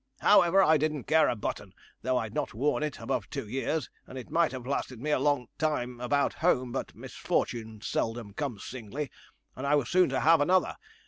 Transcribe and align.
'However, 0.21 0.63
I 0.63 0.77
didn't 0.77 1.03
care 1.03 1.29
a 1.29 1.35
button, 1.35 1.75
though 2.01 2.17
I'd 2.17 2.33
not 2.33 2.55
worn 2.55 2.81
it 2.81 2.99
above 2.99 3.29
two 3.29 3.47
years, 3.47 3.87
and 4.07 4.17
it 4.17 4.31
might 4.31 4.51
have 4.51 4.65
lasted 4.65 4.99
me 4.99 5.11
a 5.11 5.19
long 5.19 5.47
time 5.59 5.99
about 6.01 6.33
home; 6.33 6.71
but 6.71 6.95
misfortunes 6.95 7.85
seldom 7.85 8.33
come 8.33 8.57
singly, 8.57 9.11
and 9.55 9.67
I 9.67 9.75
was 9.75 9.89
soon 9.89 10.09
to 10.09 10.21
have 10.21 10.41
another. 10.41 10.75